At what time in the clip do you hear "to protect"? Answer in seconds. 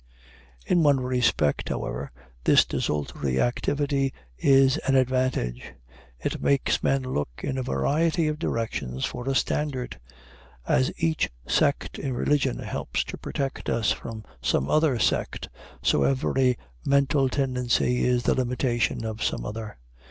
13.03-13.69